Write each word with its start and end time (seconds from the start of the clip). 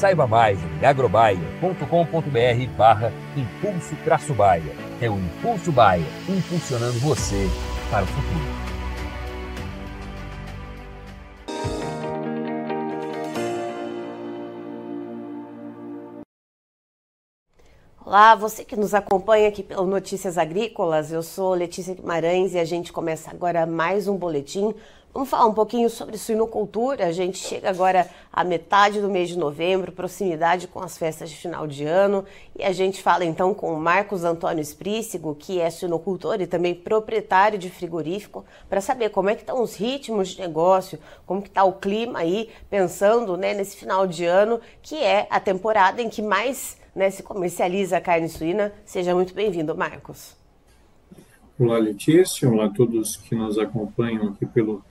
Saiba 0.00 0.26
mais 0.26 0.58
em 0.58 0.86
agrobaia.com.br 0.86 2.74
barra 2.74 3.12
Impulso 3.36 3.94
Traço 4.02 4.32
Baia. 4.32 4.74
É 4.98 5.10
o 5.10 5.18
Impulso 5.18 5.70
Baia, 5.70 6.06
impulsionando 6.26 6.98
você 7.00 7.46
para 7.90 8.04
o 8.04 8.06
futuro. 8.06 8.70
Olá, 18.02 18.34
você 18.34 18.64
que 18.64 18.74
nos 18.74 18.94
acompanha 18.94 19.48
aqui 19.48 19.62
pelo 19.62 19.86
Notícias 19.86 20.38
Agrícolas, 20.38 21.12
eu 21.12 21.22
sou 21.22 21.52
Letícia 21.52 21.94
Guimarães 21.94 22.54
e 22.54 22.58
a 22.58 22.64
gente 22.64 22.90
começa 22.90 23.30
agora 23.30 23.66
mais 23.66 24.08
um 24.08 24.16
boletim 24.16 24.74
Vamos 25.12 25.28
falar 25.28 25.46
um 25.46 25.52
pouquinho 25.52 25.90
sobre 25.90 26.16
suinocultura. 26.16 27.06
A 27.06 27.10
gente 27.10 27.36
chega 27.36 27.68
agora 27.68 28.08
à 28.32 28.44
metade 28.44 29.00
do 29.00 29.10
mês 29.10 29.28
de 29.28 29.36
novembro, 29.36 29.90
proximidade 29.90 30.68
com 30.68 30.78
as 30.78 30.96
festas 30.96 31.28
de 31.28 31.36
final 31.36 31.66
de 31.66 31.84
ano, 31.84 32.24
e 32.56 32.62
a 32.62 32.70
gente 32.70 33.02
fala 33.02 33.24
então 33.24 33.52
com 33.52 33.74
o 33.74 33.80
Marcos 33.80 34.22
Antônio 34.22 34.62
Esprícigo, 34.62 35.34
que 35.34 35.60
é 35.60 35.68
suinocultor 35.68 36.40
e 36.40 36.46
também 36.46 36.76
proprietário 36.76 37.58
de 37.58 37.68
frigorífico, 37.68 38.44
para 38.68 38.80
saber 38.80 39.10
como 39.10 39.28
é 39.28 39.34
que 39.34 39.42
estão 39.42 39.60
os 39.60 39.74
ritmos 39.74 40.28
de 40.28 40.40
negócio, 40.40 40.96
como 41.26 41.42
que 41.42 41.48
está 41.48 41.64
o 41.64 41.72
clima 41.72 42.20
aí, 42.20 42.48
pensando 42.70 43.36
né, 43.36 43.52
nesse 43.52 43.76
final 43.76 44.06
de 44.06 44.24
ano, 44.24 44.60
que 44.80 44.96
é 44.96 45.26
a 45.28 45.40
temporada 45.40 46.00
em 46.00 46.08
que 46.08 46.22
mais 46.22 46.78
né, 46.94 47.10
se 47.10 47.24
comercializa 47.24 47.96
a 47.96 48.00
carne 48.00 48.28
suína. 48.28 48.72
Seja 48.84 49.12
muito 49.12 49.34
bem-vindo, 49.34 49.76
Marcos. 49.76 50.36
Olá, 51.58 51.78
Letícia. 51.78 52.48
Olá 52.48 52.66
a 52.66 52.70
todos 52.70 53.16
que 53.16 53.34
nos 53.34 53.58
acompanham 53.58 54.28
aqui 54.28 54.46
pelo 54.46 54.82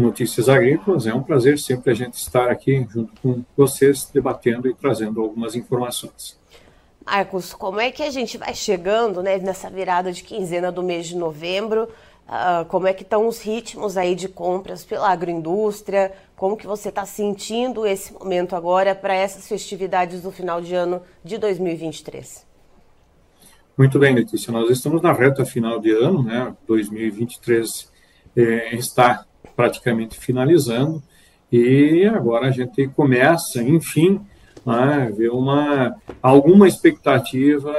Notícias 0.00 0.48
Agrícolas. 0.48 1.06
É 1.06 1.14
um 1.14 1.22
prazer 1.22 1.58
sempre 1.58 1.92
a 1.92 1.94
gente 1.94 2.14
estar 2.14 2.48
aqui 2.48 2.86
junto 2.90 3.12
com 3.20 3.44
vocês, 3.56 4.10
debatendo 4.12 4.68
e 4.68 4.74
trazendo 4.74 5.20
algumas 5.20 5.54
informações. 5.54 6.38
Marcos, 7.04 7.52
como 7.52 7.80
é 7.80 7.90
que 7.90 8.02
a 8.02 8.10
gente 8.10 8.38
vai 8.38 8.54
chegando 8.54 9.22
né, 9.22 9.38
nessa 9.38 9.70
virada 9.70 10.12
de 10.12 10.22
quinzena 10.22 10.70
do 10.70 10.82
mês 10.82 11.06
de 11.06 11.16
novembro? 11.16 11.88
Uh, 12.28 12.64
como 12.66 12.86
é 12.86 12.92
que 12.92 13.02
estão 13.02 13.26
os 13.26 13.40
ritmos 13.40 13.96
aí 13.96 14.14
de 14.14 14.28
compras 14.28 14.84
pela 14.84 15.08
agroindústria? 15.08 16.12
Como 16.36 16.56
que 16.56 16.66
você 16.66 16.88
está 16.88 17.04
sentindo 17.04 17.84
esse 17.84 18.12
momento 18.12 18.54
agora 18.54 18.94
para 18.94 19.14
essas 19.14 19.48
festividades 19.48 20.22
do 20.22 20.30
final 20.30 20.60
de 20.60 20.74
ano 20.74 21.02
de 21.24 21.38
2023? 21.38 22.46
Muito 23.76 23.98
bem, 23.98 24.14
Letícia. 24.14 24.52
Nós 24.52 24.70
estamos 24.70 25.02
na 25.02 25.12
reta 25.12 25.44
final 25.44 25.80
de 25.80 25.90
ano, 25.90 26.22
né? 26.22 26.54
2023 26.68 27.90
é, 28.36 28.76
está 28.76 29.24
praticamente 29.56 30.18
finalizando, 30.18 31.02
e 31.50 32.04
agora 32.06 32.48
a 32.48 32.50
gente 32.50 32.86
começa, 32.88 33.62
enfim, 33.62 34.20
a 34.64 35.06
ver 35.06 35.30
uma, 35.30 35.96
alguma 36.22 36.68
expectativa 36.68 37.72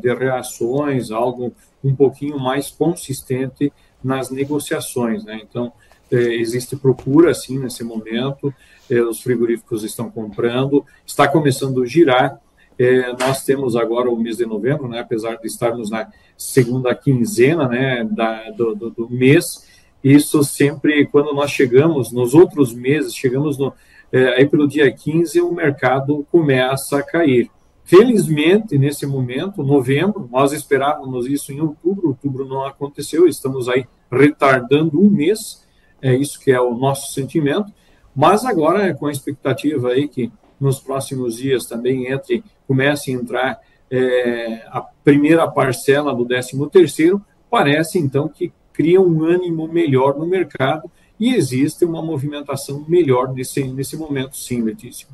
de 0.00 0.14
reações, 0.14 1.10
algo 1.10 1.52
um 1.82 1.94
pouquinho 1.94 2.38
mais 2.38 2.70
consistente 2.70 3.72
nas 4.02 4.30
negociações. 4.30 5.24
Né? 5.24 5.40
Então, 5.42 5.72
é, 6.10 6.16
existe 6.16 6.76
procura, 6.76 7.34
sim, 7.34 7.58
nesse 7.58 7.82
momento, 7.82 8.54
é, 8.88 9.00
os 9.00 9.20
frigoríficos 9.20 9.82
estão 9.82 10.10
comprando, 10.10 10.84
está 11.04 11.26
começando 11.26 11.82
a 11.82 11.86
girar. 11.86 12.40
É, 12.78 13.12
nós 13.14 13.42
temos 13.42 13.74
agora 13.74 14.10
o 14.10 14.16
mês 14.16 14.36
de 14.36 14.46
novembro, 14.46 14.86
né, 14.86 15.00
apesar 15.00 15.36
de 15.36 15.46
estarmos 15.46 15.90
na 15.90 16.08
segunda 16.36 16.94
quinzena 16.94 17.66
né, 17.66 18.04
da, 18.04 18.50
do, 18.50 18.74
do, 18.74 18.90
do 18.90 19.10
mês, 19.10 19.65
isso 20.12 20.44
sempre, 20.44 21.06
quando 21.06 21.34
nós 21.34 21.50
chegamos, 21.50 22.12
nos 22.12 22.32
outros 22.32 22.72
meses, 22.72 23.14
chegamos 23.14 23.58
no, 23.58 23.72
é, 24.12 24.36
aí 24.36 24.46
pelo 24.48 24.68
dia 24.68 24.90
15, 24.92 25.40
o 25.40 25.52
mercado 25.52 26.24
começa 26.30 26.98
a 26.98 27.02
cair. 27.02 27.50
Felizmente, 27.84 28.78
nesse 28.78 29.06
momento, 29.06 29.62
novembro, 29.62 30.28
nós 30.30 30.52
esperávamos 30.52 31.26
isso 31.26 31.52
em 31.52 31.60
outubro, 31.60 32.08
outubro 32.08 32.46
não 32.46 32.64
aconteceu, 32.64 33.26
estamos 33.26 33.68
aí 33.68 33.86
retardando 34.10 35.00
um 35.00 35.10
mês, 35.10 35.66
é 36.00 36.14
isso 36.14 36.38
que 36.40 36.52
é 36.52 36.60
o 36.60 36.74
nosso 36.76 37.12
sentimento, 37.12 37.72
mas 38.14 38.44
agora, 38.44 38.94
com 38.94 39.06
a 39.06 39.12
expectativa 39.12 39.90
aí 39.90 40.08
que 40.08 40.32
nos 40.60 40.78
próximos 40.78 41.36
dias 41.36 41.66
também 41.66 42.10
entre, 42.10 42.44
comece 42.66 43.10
a 43.10 43.14
entrar 43.14 43.60
é, 43.90 44.64
a 44.68 44.80
primeira 44.80 45.48
parcela 45.48 46.14
do 46.14 46.24
13 46.24 46.68
terceiro, 46.70 47.20
parece 47.50 47.98
então 47.98 48.28
que 48.28 48.52
cria 48.76 49.00
um 49.00 49.24
ânimo 49.24 49.66
melhor 49.66 50.18
no 50.18 50.26
mercado 50.26 50.90
e 51.18 51.34
existe 51.34 51.82
uma 51.82 52.02
movimentação 52.02 52.84
melhor 52.86 53.32
nesse, 53.32 53.64
nesse 53.64 53.96
momento, 53.96 54.36
sim, 54.36 54.60
Letícia. 54.60 55.08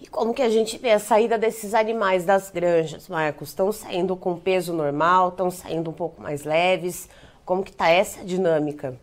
E 0.00 0.06
como 0.06 0.32
que 0.32 0.42
a 0.42 0.48
gente 0.48 0.78
vê 0.78 0.92
a 0.92 1.00
saída 1.00 1.36
desses 1.36 1.74
animais 1.74 2.24
das 2.24 2.50
granjas, 2.50 3.08
Marcos? 3.08 3.48
Estão 3.48 3.72
saindo 3.72 4.14
com 4.14 4.36
peso 4.36 4.72
normal, 4.72 5.30
estão 5.30 5.50
saindo 5.50 5.90
um 5.90 5.92
pouco 5.92 6.22
mais 6.22 6.44
leves? 6.44 7.08
Como 7.44 7.64
que 7.64 7.72
está 7.72 7.88
essa 7.88 8.24
dinâmica? 8.24 8.96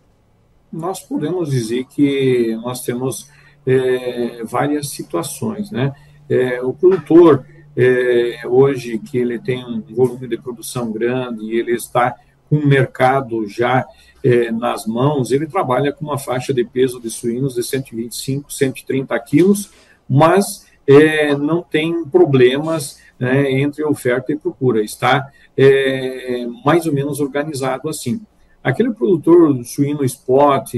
Nós 0.71 1.01
podemos 1.01 1.49
dizer 1.49 1.83
que 1.85 2.57
nós 2.63 2.81
temos 2.81 3.29
é, 3.67 4.41
várias 4.45 4.89
situações, 4.89 5.69
né? 5.69 5.93
É, 6.29 6.61
o 6.61 6.71
produtor, 6.71 7.45
é, 7.75 8.41
hoje, 8.47 8.97
que 8.99 9.17
ele 9.17 9.37
tem 9.37 9.65
um 9.65 9.81
volume 9.81 10.29
de 10.29 10.37
produção 10.37 10.93
grande 10.93 11.43
e 11.43 11.59
ele 11.59 11.73
está 11.73 12.15
com 12.51 12.57
o 12.57 12.67
mercado 12.67 13.47
já 13.47 13.87
é, 14.21 14.51
nas 14.51 14.85
mãos, 14.85 15.31
ele 15.31 15.47
trabalha 15.47 15.93
com 15.93 16.03
uma 16.03 16.17
faixa 16.17 16.53
de 16.53 16.65
peso 16.65 16.99
de 16.99 17.09
suínos 17.09 17.55
de 17.55 17.63
125, 17.63 18.51
130 18.51 19.17
quilos, 19.21 19.71
mas 20.07 20.67
é, 20.85 21.33
não 21.33 21.63
tem 21.63 22.03
problemas 22.03 22.99
né, 23.17 23.49
entre 23.49 23.85
oferta 23.85 24.33
e 24.33 24.37
procura, 24.37 24.83
está 24.83 25.31
é, 25.55 26.45
mais 26.65 26.85
ou 26.85 26.93
menos 26.93 27.21
organizado 27.21 27.87
assim. 27.87 28.19
Aquele 28.61 28.91
produtor 28.91 29.63
suíno 29.63 30.03
spot, 30.03 30.75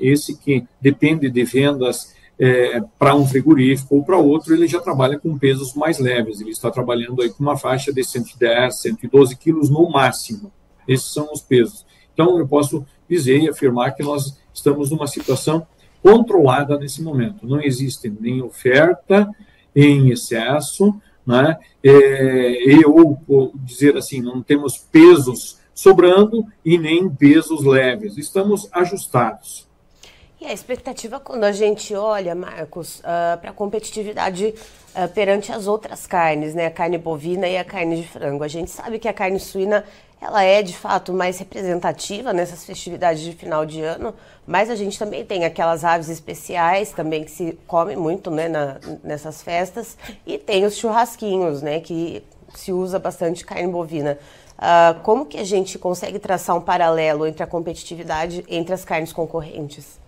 esse 0.00 0.36
que 0.36 0.66
depende 0.80 1.30
de 1.30 1.44
vendas 1.44 2.14
é, 2.44 2.80
para 2.98 3.14
um 3.14 3.24
frigorífico 3.24 3.94
ou 3.94 4.04
para 4.04 4.18
outro, 4.18 4.52
ele 4.52 4.66
já 4.66 4.80
trabalha 4.80 5.16
com 5.16 5.38
pesos 5.38 5.74
mais 5.74 6.00
leves. 6.00 6.40
Ele 6.40 6.50
está 6.50 6.72
trabalhando 6.72 7.22
aí 7.22 7.30
com 7.30 7.40
uma 7.40 7.56
faixa 7.56 7.92
de 7.92 8.02
110, 8.02 8.80
112 8.80 9.36
quilos 9.36 9.70
no 9.70 9.88
máximo. 9.88 10.50
Esses 10.88 11.12
são 11.12 11.28
os 11.32 11.40
pesos. 11.40 11.86
Então, 12.12 12.36
eu 12.40 12.48
posso 12.48 12.84
dizer 13.08 13.40
e 13.40 13.48
afirmar 13.48 13.94
que 13.94 14.02
nós 14.02 14.36
estamos 14.52 14.90
numa 14.90 15.06
situação 15.06 15.64
controlada 16.02 16.76
nesse 16.76 17.00
momento. 17.00 17.46
Não 17.46 17.62
existe 17.62 18.12
nem 18.20 18.42
oferta 18.42 19.30
em 19.72 20.10
excesso, 20.10 20.92
né? 21.24 21.56
É, 21.80 22.84
ou 22.84 23.52
dizer 23.54 23.96
assim, 23.96 24.20
não 24.20 24.42
temos 24.42 24.76
pesos 24.76 25.60
sobrando 25.72 26.44
e 26.64 26.76
nem 26.76 27.08
pesos 27.08 27.64
leves. 27.64 28.18
Estamos 28.18 28.68
ajustados. 28.72 29.70
E 30.42 30.46
a 30.46 30.52
expectativa 30.52 31.20
quando 31.20 31.44
a 31.44 31.52
gente 31.52 31.94
olha, 31.94 32.34
Marcos, 32.34 32.98
uh, 32.98 33.38
para 33.40 33.50
a 33.50 33.52
competitividade 33.52 34.52
uh, 34.92 35.08
perante 35.14 35.52
as 35.52 35.68
outras 35.68 36.04
carnes, 36.04 36.52
né? 36.52 36.66
A 36.66 36.70
carne 36.70 36.98
bovina 36.98 37.46
e 37.46 37.56
a 37.56 37.64
carne 37.64 38.02
de 38.02 38.08
frango. 38.08 38.42
A 38.42 38.48
gente 38.48 38.68
sabe 38.68 38.98
que 38.98 39.06
a 39.06 39.12
carne 39.12 39.38
suína 39.38 39.84
ela 40.20 40.42
é 40.42 40.60
de 40.60 40.76
fato 40.76 41.12
mais 41.12 41.38
representativa 41.38 42.32
nessas 42.32 42.64
festividades 42.64 43.22
de 43.22 43.32
final 43.34 43.64
de 43.64 43.82
ano, 43.82 44.12
mas 44.44 44.68
a 44.68 44.74
gente 44.74 44.98
também 44.98 45.24
tem 45.24 45.44
aquelas 45.44 45.84
aves 45.84 46.08
especiais 46.08 46.90
também 46.90 47.22
que 47.22 47.30
se 47.30 47.56
come 47.68 47.94
muito 47.94 48.28
né, 48.28 48.48
na, 48.48 48.80
nessas 49.04 49.42
festas 49.42 49.96
e 50.26 50.38
tem 50.38 50.64
os 50.64 50.76
churrasquinhos, 50.76 51.62
né? 51.62 51.78
Que 51.78 52.24
se 52.56 52.72
usa 52.72 52.98
bastante 52.98 53.46
carne 53.46 53.68
bovina. 53.68 54.18
Uh, 54.58 54.98
como 55.02 55.24
que 55.24 55.38
a 55.38 55.44
gente 55.44 55.78
consegue 55.78 56.18
traçar 56.18 56.56
um 56.56 56.60
paralelo 56.60 57.28
entre 57.28 57.44
a 57.44 57.46
competitividade 57.46 58.44
entre 58.48 58.74
as 58.74 58.84
carnes 58.84 59.12
concorrentes? 59.12 60.02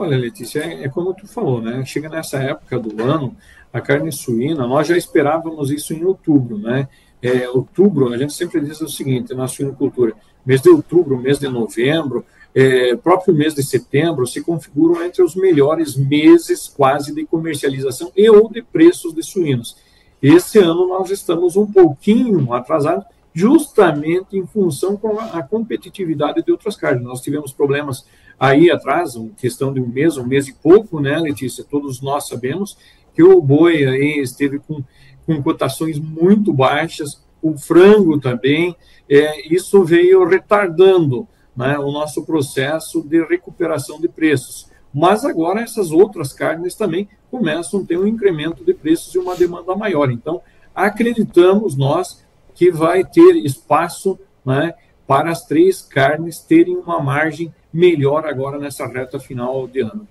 Olha, 0.00 0.16
Letícia, 0.16 0.60
é, 0.60 0.84
é, 0.84 0.88
como 0.88 1.12
tu 1.12 1.26
falou, 1.26 1.60
né? 1.60 1.84
Chega 1.84 2.08
nessa 2.08 2.38
época 2.38 2.78
do 2.78 3.02
ano, 3.02 3.36
a 3.70 3.82
carne 3.82 4.10
suína, 4.10 4.66
nós 4.66 4.88
já 4.88 4.96
esperávamos 4.96 5.70
isso 5.70 5.92
em 5.92 6.02
outubro, 6.06 6.56
né? 6.56 6.88
É, 7.20 7.46
outubro, 7.50 8.10
a 8.10 8.16
gente 8.16 8.32
sempre 8.32 8.62
diz 8.62 8.80
o 8.80 8.88
seguinte 8.88 9.34
na 9.34 9.46
suinocultura, 9.46 10.14
mês 10.44 10.62
de 10.62 10.70
outubro, 10.70 11.18
mês 11.18 11.38
de 11.38 11.48
novembro, 11.48 12.24
é, 12.54 12.96
próprio 12.96 13.34
mês 13.34 13.54
de 13.54 13.62
setembro 13.62 14.26
se 14.26 14.40
configuram 14.40 15.04
entre 15.04 15.22
os 15.22 15.36
melhores 15.36 15.94
meses 15.96 16.66
quase 16.66 17.14
de 17.14 17.26
comercialização 17.26 18.10
e 18.16 18.30
ou 18.30 18.50
de 18.50 18.62
preços 18.62 19.12
de 19.12 19.22
suínos. 19.22 19.76
Esse 20.22 20.58
ano 20.60 20.88
nós 20.88 21.10
estamos 21.10 21.56
um 21.56 21.70
pouquinho 21.70 22.54
atrasados, 22.54 23.04
justamente 23.34 24.34
em 24.38 24.46
função 24.46 24.96
com 24.96 25.20
a 25.20 25.42
competitividade 25.42 26.42
de 26.42 26.50
outras 26.50 26.74
carnes. 26.74 27.04
Nós 27.04 27.20
tivemos 27.20 27.52
problemas 27.52 28.06
aí 28.40 28.70
atrás, 28.70 29.12
questão 29.36 29.70
de 29.70 29.80
um 29.80 29.86
mês, 29.86 30.16
um 30.16 30.26
mês 30.26 30.48
e 30.48 30.54
pouco, 30.54 30.98
né, 30.98 31.18
Letícia? 31.18 31.62
Todos 31.62 32.00
nós 32.00 32.26
sabemos 32.26 32.78
que 33.12 33.22
o 33.22 33.38
boi 33.42 33.84
aí 33.84 34.18
esteve 34.18 34.58
com, 34.58 34.82
com 35.26 35.42
cotações 35.42 35.98
muito 35.98 36.50
baixas, 36.50 37.22
o 37.42 37.58
frango 37.58 38.18
também, 38.18 38.74
é, 39.08 39.54
isso 39.54 39.84
veio 39.84 40.24
retardando 40.24 41.28
né, 41.54 41.78
o 41.78 41.92
nosso 41.92 42.24
processo 42.24 43.02
de 43.02 43.22
recuperação 43.24 44.00
de 44.00 44.08
preços. 44.08 44.70
Mas 44.92 45.24
agora 45.24 45.60
essas 45.60 45.90
outras 45.90 46.32
carnes 46.32 46.74
também 46.74 47.08
começam 47.30 47.80
a 47.80 47.84
ter 47.84 47.98
um 47.98 48.06
incremento 48.06 48.64
de 48.64 48.72
preços 48.72 49.14
e 49.14 49.18
uma 49.18 49.36
demanda 49.36 49.76
maior. 49.76 50.10
Então, 50.10 50.40
acreditamos 50.74 51.76
nós 51.76 52.24
que 52.54 52.70
vai 52.70 53.04
ter 53.04 53.36
espaço 53.36 54.18
né, 54.44 54.74
para 55.10 55.32
as 55.32 55.44
três 55.44 55.82
carnes 55.82 56.38
terem 56.38 56.76
uma 56.76 57.00
margem 57.00 57.52
melhor 57.72 58.24
agora 58.24 58.60
nessa 58.60 58.86
reta 58.86 59.18
final 59.18 59.66
de 59.66 59.80
ano. 59.80 60.06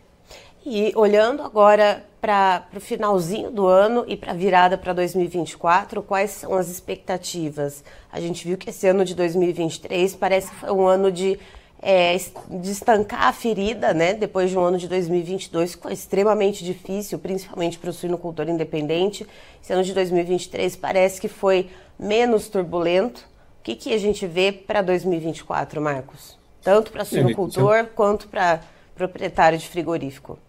E 0.65 0.91
olhando 0.93 1.41
agora 1.41 2.05
para 2.19 2.67
o 2.75 2.81
finalzinho 2.81 3.49
do 3.49 3.65
ano 3.65 4.03
e 4.09 4.17
para 4.17 4.31
a 4.31 4.35
virada 4.35 4.77
para 4.77 4.91
2024, 4.91 6.03
quais 6.03 6.31
são 6.31 6.53
as 6.53 6.67
expectativas? 6.67 7.81
A 8.11 8.19
gente 8.19 8.45
viu 8.45 8.57
que 8.57 8.71
esse 8.71 8.85
ano 8.87 9.05
de 9.05 9.15
2023 9.15 10.17
parece 10.17 10.49
que 10.51 10.57
foi 10.57 10.69
um 10.69 10.85
ano 10.85 11.09
de 11.09 11.39
é, 11.81 12.17
de 12.17 12.69
estancar 12.69 13.23
a 13.23 13.31
ferida, 13.31 13.93
né, 13.93 14.13
depois 14.13 14.49
de 14.49 14.57
um 14.57 14.61
ano 14.61 14.77
de 14.77 14.89
2022 14.89 15.75
que 15.75 15.81
foi 15.81 15.93
extremamente 15.93 16.61
difícil, 16.61 17.17
principalmente 17.17 17.79
para 17.79 17.89
o 17.89 17.93
suinocultor 17.93 18.49
independente. 18.49 19.25
Esse 19.63 19.71
ano 19.71 19.81
de 19.81 19.93
2023 19.93 20.75
parece 20.75 21.21
que 21.21 21.29
foi 21.29 21.69
menos 21.97 22.49
turbulento. 22.49 23.29
Que, 23.69 23.75
que 23.75 23.93
a 23.93 23.99
gente 23.99 24.25
vê 24.25 24.51
para 24.51 24.81
2024, 24.81 25.79
Marcos? 25.79 26.35
Tanto 26.63 26.91
para 26.91 27.05
suinocultor 27.05 27.75
é, 27.75 27.83
quanto 27.83 28.27
para 28.27 28.61
proprietário 28.95 29.59
de 29.59 29.67
frigorífico. 29.67 30.39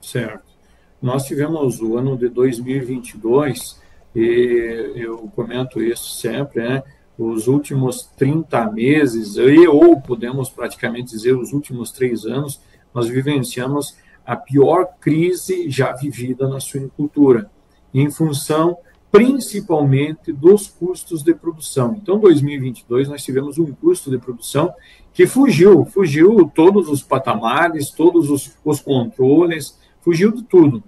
Certo. 0.00 0.44
Nós 1.02 1.24
tivemos 1.24 1.80
o 1.80 1.96
ano 1.96 2.16
de 2.16 2.28
2022, 2.28 3.80
e 4.14 4.92
eu 4.94 5.18
comento 5.34 5.82
isso 5.82 6.14
sempre, 6.20 6.62
né? 6.62 6.84
os 7.18 7.48
últimos 7.48 8.08
30 8.16 8.70
meses, 8.70 9.34
e, 9.36 9.66
ou 9.66 10.00
podemos 10.00 10.48
praticamente 10.48 11.10
dizer 11.10 11.36
os 11.36 11.52
últimos 11.52 11.90
três 11.90 12.24
anos, 12.24 12.60
nós 12.94 13.08
vivenciamos 13.08 13.96
a 14.24 14.36
pior 14.36 14.86
crise 15.00 15.68
já 15.68 15.90
vivida 15.90 16.48
na 16.48 16.60
suinicultura, 16.60 17.50
em 17.92 18.08
função 18.12 18.78
principalmente 19.10 20.32
dos 20.32 20.68
custos 20.68 21.22
de 21.22 21.34
produção. 21.34 21.96
Então, 22.00 22.18
2022 22.18 23.08
nós 23.08 23.24
tivemos 23.24 23.58
um 23.58 23.72
custo 23.72 24.10
de 24.10 24.18
produção 24.18 24.72
que 25.12 25.26
fugiu, 25.26 25.84
fugiu 25.84 26.50
todos 26.54 26.88
os 26.88 27.02
patamares, 27.02 27.90
todos 27.90 28.30
os, 28.30 28.56
os 28.64 28.80
controles, 28.80 29.76
fugiu 30.00 30.30
de 30.30 30.42
tudo. 30.44 30.82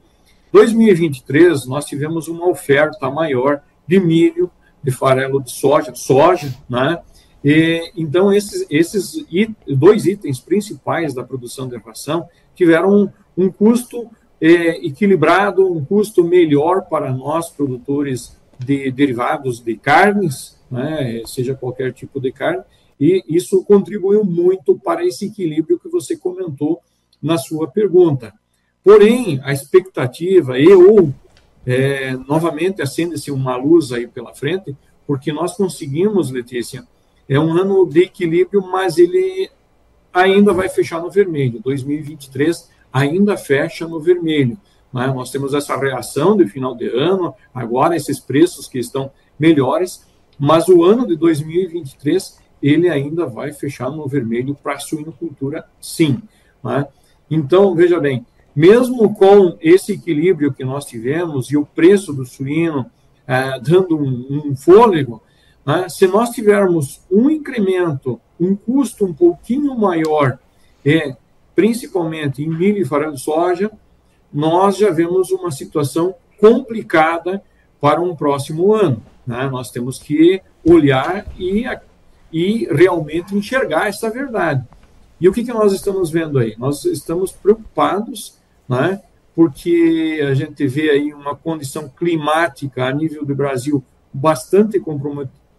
2023 0.52 1.66
nós 1.66 1.84
tivemos 1.84 2.28
uma 2.28 2.48
oferta 2.48 3.10
maior 3.10 3.62
de 3.86 3.98
milho, 3.98 4.50
de 4.82 4.90
farelo 4.90 5.42
de 5.42 5.50
soja, 5.50 5.94
soja, 5.94 6.54
né? 6.68 6.98
E, 7.44 7.90
então, 7.96 8.32
esses, 8.32 8.64
esses 8.70 9.24
dois 9.66 10.06
itens 10.06 10.38
principais 10.38 11.12
da 11.12 11.24
produção 11.24 11.68
de 11.68 11.76
ração 11.76 12.28
tiveram 12.54 12.94
um, 12.94 13.08
um 13.36 13.50
custo 13.50 14.08
é, 14.42 14.84
equilibrado, 14.84 15.72
um 15.72 15.84
custo 15.84 16.24
melhor 16.24 16.82
para 16.88 17.12
nós, 17.12 17.48
produtores 17.48 18.36
de 18.58 18.90
derivados 18.90 19.60
de 19.60 19.76
carnes, 19.76 20.58
né, 20.68 21.22
seja 21.26 21.54
qualquer 21.54 21.92
tipo 21.92 22.20
de 22.20 22.32
carne, 22.32 22.64
e 22.98 23.22
isso 23.28 23.64
contribuiu 23.64 24.24
muito 24.24 24.76
para 24.76 25.06
esse 25.06 25.26
equilíbrio 25.26 25.78
que 25.78 25.88
você 25.88 26.16
comentou 26.16 26.80
na 27.22 27.38
sua 27.38 27.68
pergunta. 27.68 28.34
Porém, 28.82 29.40
a 29.44 29.52
expectativa 29.52 30.58
e 30.58 30.66
é, 31.64 32.16
novamente 32.28 32.82
acende-se 32.82 33.30
uma 33.30 33.54
luz 33.54 33.92
aí 33.92 34.08
pela 34.08 34.34
frente, 34.34 34.76
porque 35.06 35.32
nós 35.32 35.54
conseguimos, 35.56 36.32
Letícia, 36.32 36.84
é 37.28 37.38
um 37.38 37.52
ano 37.52 37.86
de 37.86 38.00
equilíbrio, 38.02 38.60
mas 38.60 38.98
ele 38.98 39.48
ainda 40.12 40.52
vai 40.52 40.68
fechar 40.68 41.00
no 41.00 41.10
vermelho. 41.10 41.60
2023 41.60 42.71
ainda 42.92 43.36
fecha 43.36 43.86
no 43.86 43.98
vermelho. 44.00 44.58
Né? 44.92 45.06
Nós 45.08 45.30
temos 45.30 45.54
essa 45.54 45.76
reação 45.76 46.36
de 46.36 46.46
final 46.46 46.74
de 46.74 46.86
ano, 46.86 47.34
agora 47.54 47.96
esses 47.96 48.20
preços 48.20 48.68
que 48.68 48.78
estão 48.78 49.10
melhores, 49.38 50.06
mas 50.38 50.68
o 50.68 50.84
ano 50.84 51.06
de 51.06 51.16
2023 51.16 52.40
ele 52.62 52.88
ainda 52.88 53.26
vai 53.26 53.52
fechar 53.52 53.90
no 53.90 54.06
vermelho 54.06 54.54
para 54.54 54.74
a 54.74 54.78
suinocultura, 54.78 55.64
sim. 55.80 56.22
Né? 56.62 56.86
Então, 57.30 57.74
veja 57.74 57.98
bem, 57.98 58.24
mesmo 58.54 59.14
com 59.14 59.56
esse 59.60 59.92
equilíbrio 59.92 60.52
que 60.52 60.64
nós 60.64 60.84
tivemos 60.84 61.50
e 61.50 61.56
o 61.56 61.64
preço 61.64 62.12
do 62.12 62.24
suíno 62.24 62.86
é, 63.26 63.58
dando 63.58 63.96
um, 63.96 64.50
um 64.50 64.56
fôlego, 64.56 65.22
né, 65.64 65.88
se 65.88 66.06
nós 66.06 66.30
tivermos 66.30 67.00
um 67.10 67.30
incremento, 67.30 68.20
um 68.38 68.54
custo 68.54 69.06
um 69.06 69.14
pouquinho 69.14 69.76
maior, 69.76 70.38
é, 70.84 71.16
principalmente 71.54 72.42
em 72.42 72.48
milho 72.48 72.78
e 72.78 72.84
farelo 72.84 73.14
de 73.14 73.20
soja, 73.20 73.70
nós 74.32 74.76
já 74.76 74.90
vemos 74.90 75.30
uma 75.30 75.50
situação 75.50 76.14
complicada 76.40 77.42
para 77.80 78.00
um 78.00 78.16
próximo 78.16 78.74
ano. 78.74 79.02
Né? 79.26 79.48
Nós 79.50 79.70
temos 79.70 79.98
que 79.98 80.40
olhar 80.64 81.26
e, 81.38 81.64
e 82.32 82.66
realmente 82.66 83.34
enxergar 83.34 83.88
essa 83.88 84.10
verdade. 84.10 84.64
E 85.20 85.28
o 85.28 85.32
que, 85.32 85.44
que 85.44 85.52
nós 85.52 85.72
estamos 85.72 86.10
vendo 86.10 86.38
aí? 86.38 86.54
Nós 86.58 86.84
estamos 86.84 87.30
preocupados 87.30 88.36
né? 88.68 89.00
porque 89.34 90.20
a 90.28 90.34
gente 90.34 90.66
vê 90.66 90.90
aí 90.90 91.12
uma 91.12 91.36
condição 91.36 91.88
climática 91.88 92.86
a 92.86 92.92
nível 92.92 93.24
do 93.24 93.34
Brasil 93.34 93.82
bastante 94.12 94.80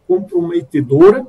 comprometedora, 0.08 1.26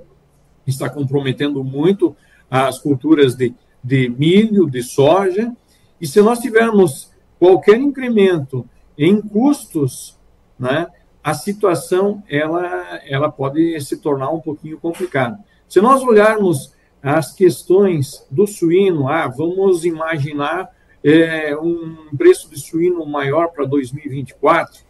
está 0.66 0.90
comprometendo 0.90 1.62
muito 1.64 2.14
as 2.50 2.78
culturas 2.78 3.34
de, 3.34 3.54
de 3.84 4.08
milho, 4.08 4.68
de 4.68 4.82
soja, 4.82 5.54
e 6.00 6.06
se 6.06 6.22
nós 6.22 6.38
tivermos 6.38 7.12
qualquer 7.38 7.76
incremento 7.76 8.66
em 8.96 9.20
custos, 9.20 10.18
né, 10.58 10.86
a 11.22 11.34
situação 11.34 12.22
ela, 12.28 13.00
ela 13.06 13.30
pode 13.30 13.78
se 13.82 13.98
tornar 13.98 14.30
um 14.30 14.40
pouquinho 14.40 14.78
complicada. 14.78 15.38
Se 15.68 15.80
nós 15.80 16.02
olharmos 16.02 16.72
as 17.02 17.32
questões 17.32 18.26
do 18.30 18.46
suíno, 18.46 19.08
ah, 19.08 19.28
vamos 19.28 19.84
imaginar 19.84 20.70
é, 21.02 21.54
um 21.56 22.16
preço 22.16 22.48
de 22.50 22.58
suíno 22.58 23.04
maior 23.04 23.48
para 23.48 23.66
2024? 23.66 24.82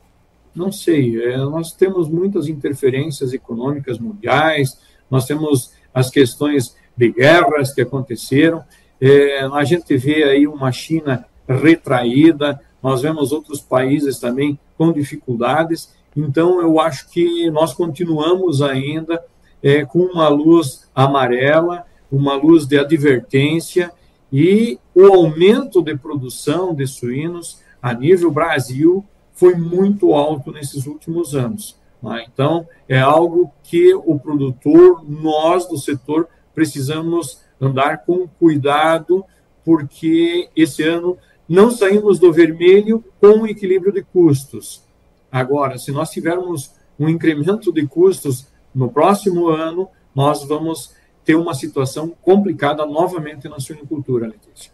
Não 0.54 0.70
sei. 0.70 1.20
É, 1.20 1.36
nós 1.38 1.72
temos 1.72 2.08
muitas 2.08 2.46
interferências 2.46 3.32
econômicas 3.32 3.98
mundiais, 3.98 4.78
nós 5.10 5.26
temos 5.26 5.72
as 5.92 6.10
questões 6.10 6.76
de 6.96 7.10
guerras 7.10 7.74
que 7.74 7.80
aconteceram, 7.80 8.64
é, 9.06 9.40
a 9.40 9.64
gente 9.64 9.94
vê 9.98 10.24
aí 10.24 10.46
uma 10.46 10.72
China 10.72 11.26
retraída, 11.46 12.58
nós 12.82 13.02
vemos 13.02 13.32
outros 13.32 13.60
países 13.60 14.18
também 14.18 14.58
com 14.78 14.90
dificuldades, 14.92 15.94
então 16.16 16.58
eu 16.62 16.80
acho 16.80 17.10
que 17.10 17.50
nós 17.50 17.74
continuamos 17.74 18.62
ainda 18.62 19.22
é, 19.62 19.84
com 19.84 19.98
uma 19.98 20.28
luz 20.28 20.88
amarela, 20.94 21.84
uma 22.10 22.34
luz 22.34 22.66
de 22.66 22.78
advertência, 22.78 23.92
e 24.32 24.78
o 24.94 25.04
aumento 25.04 25.82
de 25.82 25.94
produção 25.98 26.74
de 26.74 26.86
suínos 26.86 27.60
a 27.82 27.92
nível 27.92 28.30
Brasil 28.30 29.04
foi 29.34 29.54
muito 29.54 30.14
alto 30.14 30.50
nesses 30.50 30.86
últimos 30.86 31.34
anos. 31.34 31.76
Né? 32.02 32.24
Então, 32.32 32.66
é 32.88 33.00
algo 33.00 33.52
que 33.62 33.92
o 33.92 34.18
produtor, 34.18 35.04
nós 35.06 35.68
do 35.68 35.76
setor, 35.76 36.26
precisamos 36.54 37.44
andar 37.64 38.04
com 38.04 38.28
cuidado, 38.28 39.24
porque 39.64 40.48
esse 40.54 40.82
ano 40.82 41.16
não 41.48 41.70
saímos 41.70 42.18
do 42.18 42.32
vermelho 42.32 43.04
com 43.20 43.40
um 43.40 43.46
equilíbrio 43.46 43.92
de 43.92 44.02
custos. 44.02 44.82
Agora, 45.30 45.78
se 45.78 45.92
nós 45.92 46.10
tivermos 46.10 46.72
um 46.98 47.08
incremento 47.08 47.72
de 47.72 47.86
custos 47.86 48.46
no 48.74 48.90
próximo 48.90 49.48
ano, 49.48 49.88
nós 50.14 50.44
vamos 50.44 50.94
ter 51.24 51.34
uma 51.34 51.54
situação 51.54 52.14
complicada 52.22 52.84
novamente 52.86 53.48
na 53.48 53.58
suinicultura, 53.58 54.26
Letícia. 54.26 54.70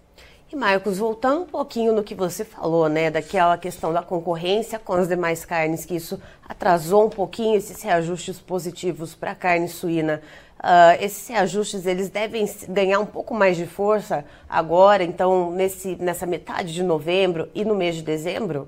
E 0.52 0.56
Marcos, 0.56 0.98
voltando 0.98 1.42
um 1.42 1.46
pouquinho 1.46 1.92
no 1.92 2.02
que 2.02 2.12
você 2.12 2.44
falou, 2.44 2.88
né, 2.88 3.08
daquela 3.08 3.56
questão 3.56 3.92
da 3.92 4.02
concorrência 4.02 4.80
com 4.80 4.94
as 4.94 5.06
demais 5.06 5.44
carnes, 5.44 5.84
que 5.84 5.94
isso 5.94 6.20
atrasou 6.48 7.06
um 7.06 7.08
pouquinho 7.08 7.56
esses 7.56 7.80
reajustes 7.80 8.40
positivos 8.40 9.14
para 9.14 9.30
a 9.30 9.34
carne 9.36 9.68
suína. 9.68 10.20
Uh, 10.58 11.00
esses 11.00 11.28
reajustes 11.28 11.86
eles 11.86 12.08
devem 12.08 12.44
ganhar 12.68 12.98
um 12.98 13.06
pouco 13.06 13.32
mais 13.32 13.56
de 13.56 13.64
força 13.64 14.24
agora, 14.48 15.04
então 15.04 15.52
nesse, 15.52 15.94
nessa 15.94 16.26
metade 16.26 16.74
de 16.74 16.82
novembro 16.82 17.48
e 17.54 17.64
no 17.64 17.76
mês 17.76 17.94
de 17.94 18.02
dezembro? 18.02 18.66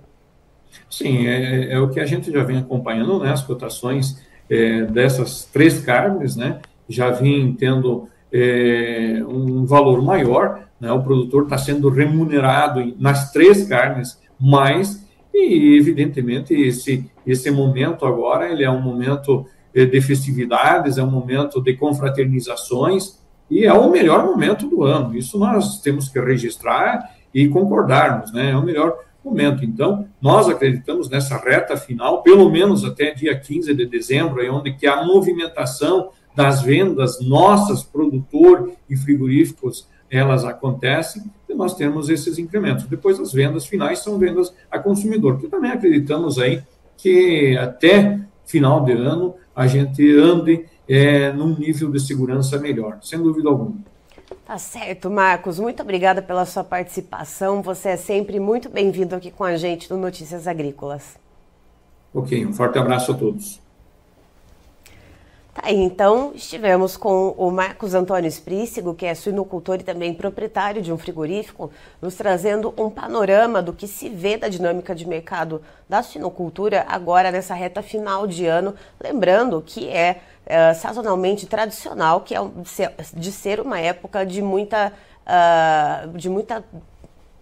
Sim, 0.89 1.27
é, 1.27 1.73
é 1.73 1.81
o 1.81 1.91
que 1.91 1.99
a 1.99 2.07
gente 2.07 2.31
já 2.31 2.45
vem 2.45 2.59
acompanhando, 2.59 3.19
né, 3.19 3.33
as 3.33 3.43
cotações 3.43 4.23
é, 4.49 4.83
dessas 4.83 5.47
três 5.47 5.81
carnes, 5.81 6.37
né, 6.37 6.61
já 6.89 7.11
vem 7.11 7.53
tendo 7.55 8.09
é, 8.33 9.21
um 9.27 9.67
valor 9.67 10.01
maior, 10.01 10.63
né, 10.83 10.91
o 10.91 11.01
produtor 11.01 11.45
está 11.45 11.57
sendo 11.57 11.89
remunerado 11.89 12.93
nas 12.99 13.31
três 13.31 13.69
carnes 13.69 14.21
mais, 14.39 15.07
e 15.33 15.77
evidentemente 15.79 16.53
esse, 16.53 17.09
esse 17.25 17.53
momento 17.53 18.05
agora, 18.05 18.51
ele 18.51 18.65
é 18.65 18.71
um 18.71 18.83
momento 18.83 19.47
é, 19.73 19.85
de 19.87 20.01
festividades, 20.01 20.99
é 20.99 21.05
um 21.05 21.11
momento 21.11 21.61
de 21.63 21.75
confraternizações, 21.75 23.23
e 23.49 23.65
é 23.65 23.73
o 23.73 23.93
melhor 23.93 24.27
momento 24.27 24.69
do 24.69 24.83
ano, 24.83 25.17
isso 25.17 25.39
nós 25.39 25.81
temos 25.81 26.09
que 26.09 26.19
registrar 26.19 27.15
e 27.33 27.47
concordarmos, 27.47 28.33
né, 28.33 28.51
é 28.51 28.57
o 28.57 28.65
melhor 28.65 28.99
momento. 29.25 29.65
Então, 29.65 30.09
nós 30.21 30.49
acreditamos 30.49 31.09
nessa 31.09 31.37
reta 31.37 31.77
final, 31.77 32.25
pelo 32.25 32.51
menos 32.51 32.85
até 32.85 33.15
dia 33.15 33.39
15 33.39 33.73
de 33.73 33.87
dezembro, 33.87 34.45
é 34.45 34.51
onde 34.51 34.73
que 34.73 34.89
a 34.89 35.05
movimentação 35.05 36.09
das 36.35 36.61
vendas 36.61 37.21
nossas, 37.21 37.85
produtor 37.85 38.73
e 38.91 38.97
frigoríficos, 38.97 39.87
elas 40.13 40.45
acontecem 40.45 41.23
e 41.49 41.55
nós 41.55 41.75
temos 41.75 42.11
esses 42.11 42.39
incrementos. 42.39 42.85
Depois, 42.85 43.19
as 43.19 43.33
vendas 43.33 43.65
finais 43.65 44.01
são 44.01 44.19
vendas 44.19 44.55
a 44.71 44.79
consumidor, 44.79 45.39
que 45.39 45.49
também 45.49 45.71
acreditamos 45.71 46.39
aí 46.39 46.63
que 46.99 47.57
até 47.57 48.21
final 48.45 48.85
de 48.85 48.93
ano 48.93 49.35
a 49.57 49.67
gente 49.67 50.07
ande 50.19 50.67
é, 50.87 51.33
num 51.33 51.59
nível 51.59 51.91
de 51.91 51.99
segurança 51.99 52.59
melhor, 52.59 52.99
sem 53.01 53.21
dúvida 53.21 53.49
alguma. 53.49 53.75
Tá 54.45 54.59
certo, 54.59 55.11
Marcos. 55.11 55.59
Muito 55.59 55.83
obrigada 55.83 56.21
pela 56.21 56.45
sua 56.45 56.63
participação. 56.63 57.63
Você 57.63 57.91
é 57.91 57.97
sempre 57.97 58.39
muito 58.39 58.69
bem-vindo 58.69 59.15
aqui 59.15 59.31
com 59.31 59.45
a 59.45 59.57
gente 59.57 59.91
no 59.91 59.97
Notícias 59.97 60.47
Agrícolas. 60.47 61.17
Ok, 62.13 62.45
um 62.45 62.53
forte 62.53 62.79
abraço 62.79 63.13
a 63.13 63.15
todos. 63.15 63.62
Aí, 65.65 65.77
então, 65.77 66.33
estivemos 66.35 66.97
com 66.97 67.29
o 67.39 67.49
Marcos 67.49 67.95
Antônio 67.95 68.27
Esprícigo, 68.27 68.97
que 68.97 69.07
é 69.07 69.15
suinocultor 69.15 69.77
e 69.77 69.85
também 69.85 70.13
proprietário 70.13 70.83
de 70.83 70.93
um 70.93 70.99
frigorífico, 70.99 71.71
nos 72.01 72.17
trazendo 72.17 72.75
um 72.77 72.91
panorama 72.91 73.63
do 73.63 73.73
que 73.73 73.87
se 73.87 74.09
vê 74.09 74.37
da 74.37 74.49
dinâmica 74.49 74.93
de 74.93 75.07
mercado 75.07 75.63
da 75.89 76.03
suinocultura 76.03 76.85
agora 76.89 77.31
nessa 77.31 77.55
reta 77.55 77.81
final 77.81 78.27
de 78.27 78.45
ano. 78.45 78.75
Lembrando 79.01 79.63
que 79.65 79.89
é, 79.89 80.21
é 80.45 80.75
sazonalmente 80.75 81.47
tradicional, 81.47 82.23
que 82.23 82.35
é 82.35 82.41
de 83.15 83.31
ser 83.31 83.61
uma 83.61 83.79
época 83.79 84.27
de 84.27 84.43
muita, 84.43 84.93
uh, 85.23 86.09
de 86.19 86.29
muita 86.29 86.65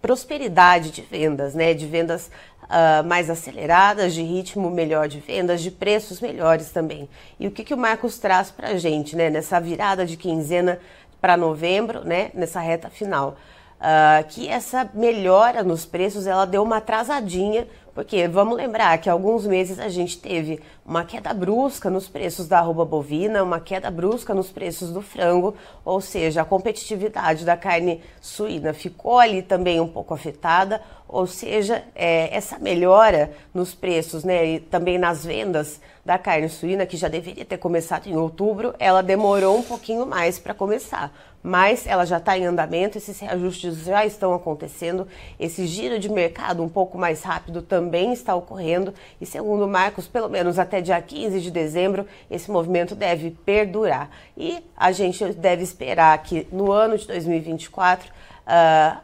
prosperidade 0.01 0.91
de 0.91 1.01
vendas, 1.01 1.53
né? 1.53 1.73
De 1.73 1.85
vendas 1.85 2.29
uh, 2.63 3.03
mais 3.05 3.29
aceleradas, 3.29 4.13
de 4.13 4.21
ritmo 4.21 4.69
melhor 4.71 5.07
de 5.07 5.19
vendas, 5.19 5.61
de 5.61 5.69
preços 5.69 6.19
melhores 6.19 6.71
também. 6.71 7.09
E 7.39 7.47
o 7.47 7.51
que, 7.51 7.63
que 7.63 7.73
o 7.73 7.77
Marcos 7.77 8.17
traz 8.17 8.49
para 8.49 8.69
a 8.69 8.77
gente, 8.77 9.15
né, 9.15 9.29
nessa 9.29 9.59
virada 9.59 10.05
de 10.05 10.17
quinzena 10.17 10.79
para 11.19 11.37
novembro, 11.37 12.03
né, 12.03 12.31
nessa 12.33 12.59
reta 12.59 12.89
final? 12.89 13.37
Uh, 13.79 14.23
que 14.29 14.47
essa 14.47 14.89
melhora 14.93 15.63
nos 15.63 15.85
preços 15.85 16.27
ela 16.27 16.45
deu 16.45 16.61
uma 16.61 16.77
atrasadinha 16.77 17.67
porque 17.93 18.27
vamos 18.27 18.55
lembrar 18.55 18.97
que 18.99 19.09
alguns 19.09 19.45
meses 19.45 19.79
a 19.79 19.89
gente 19.89 20.17
teve 20.17 20.61
uma 20.91 21.05
queda 21.05 21.33
brusca 21.33 21.89
nos 21.89 22.09
preços 22.09 22.49
da 22.49 22.59
arroba 22.59 22.83
bovina, 22.83 23.41
uma 23.41 23.61
queda 23.61 23.89
brusca 23.89 24.33
nos 24.33 24.51
preços 24.51 24.91
do 24.91 25.01
frango, 25.01 25.55
ou 25.85 26.01
seja, 26.01 26.41
a 26.41 26.45
competitividade 26.45 27.45
da 27.45 27.55
carne 27.55 28.01
suína 28.19 28.73
ficou 28.73 29.17
ali 29.17 29.41
também 29.41 29.79
um 29.79 29.87
pouco 29.87 30.13
afetada, 30.13 30.81
ou 31.07 31.25
seja, 31.25 31.81
é, 31.95 32.35
essa 32.35 32.59
melhora 32.59 33.31
nos 33.53 33.73
preços 33.73 34.25
né, 34.25 34.45
e 34.45 34.59
também 34.59 34.97
nas 34.97 35.25
vendas 35.25 35.79
da 36.03 36.17
carne 36.17 36.49
suína, 36.49 36.85
que 36.85 36.97
já 36.97 37.07
deveria 37.07 37.45
ter 37.45 37.57
começado 37.57 38.07
em 38.07 38.17
outubro, 38.17 38.75
ela 38.77 39.01
demorou 39.01 39.57
um 39.57 39.63
pouquinho 39.63 40.05
mais 40.05 40.39
para 40.39 40.53
começar 40.53 41.13
mas 41.43 41.87
ela 41.87 42.05
já 42.05 42.17
está 42.17 42.37
em 42.37 42.45
andamento, 42.45 42.97
esses 42.97 43.19
reajustes 43.19 43.83
já 43.83 44.05
estão 44.05 44.33
acontecendo, 44.33 45.07
esse 45.39 45.65
giro 45.65 45.99
de 45.99 46.09
mercado 46.09 46.61
um 46.63 46.69
pouco 46.69 46.97
mais 46.97 47.23
rápido 47.23 47.61
também 47.61 48.13
está 48.13 48.35
ocorrendo, 48.35 48.93
e 49.19 49.25
segundo 49.25 49.67
Marcos, 49.67 50.07
pelo 50.07 50.29
menos 50.29 50.59
até 50.59 50.80
dia 50.81 51.01
15 51.01 51.39
de 51.39 51.51
dezembro, 51.51 52.05
esse 52.29 52.49
movimento 52.49 52.95
deve 52.95 53.31
perdurar. 53.31 54.09
E 54.35 54.63
a 54.75 54.91
gente 54.91 55.23
deve 55.33 55.63
esperar 55.63 56.17
que 56.23 56.47
no 56.51 56.71
ano 56.71 56.97
de 56.97 57.07
2024 57.07 58.09
uh, 58.09 58.11
ah, 58.47 59.01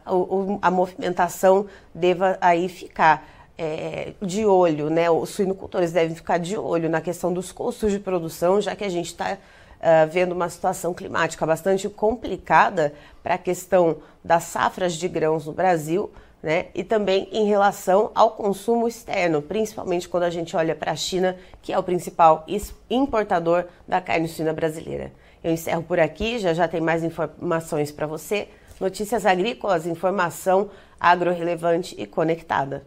a 0.62 0.70
movimentação 0.70 1.66
deva 1.94 2.36
aí 2.40 2.68
ficar. 2.68 3.26
É, 3.60 4.12
de 4.22 4.46
olho, 4.46 4.88
né? 4.88 5.10
Os 5.10 5.30
suinocultores 5.30 5.90
devem 5.90 6.14
ficar 6.14 6.38
de 6.38 6.56
olho 6.56 6.88
na 6.88 7.00
questão 7.00 7.32
dos 7.32 7.50
custos 7.50 7.90
de 7.90 7.98
produção, 7.98 8.60
já 8.60 8.76
que 8.76 8.84
a 8.84 8.88
gente 8.88 9.06
está 9.06 9.36
uh, 9.78 10.08
vendo 10.08 10.30
uma 10.32 10.48
situação 10.48 10.94
climática 10.94 11.44
bastante 11.44 11.88
complicada 11.88 12.92
para 13.22 13.34
a 13.34 13.38
questão 13.38 13.96
das 14.22 14.44
safras 14.44 14.94
de 14.94 15.08
grãos 15.08 15.46
no 15.46 15.52
Brasil. 15.52 16.10
Né? 16.42 16.66
E 16.74 16.84
também 16.84 17.28
em 17.32 17.46
relação 17.46 18.12
ao 18.14 18.30
consumo 18.30 18.86
externo, 18.86 19.42
principalmente 19.42 20.08
quando 20.08 20.22
a 20.22 20.30
gente 20.30 20.56
olha 20.56 20.74
para 20.74 20.92
a 20.92 20.96
China, 20.96 21.36
que 21.60 21.72
é 21.72 21.78
o 21.78 21.82
principal 21.82 22.46
importador 22.88 23.64
da 23.88 24.00
carne 24.00 24.28
suína 24.28 24.52
brasileira. 24.52 25.12
Eu 25.42 25.52
encerro 25.52 25.82
por 25.82 25.98
aqui, 25.98 26.38
já 26.38 26.54
já 26.54 26.68
tem 26.68 26.80
mais 26.80 27.02
informações 27.02 27.90
para 27.90 28.06
você. 28.06 28.48
Notícias 28.80 29.26
agrícolas, 29.26 29.86
informação 29.86 30.70
agro 31.00 31.32
relevante 31.32 31.94
e 31.98 32.06
conectada. 32.06 32.84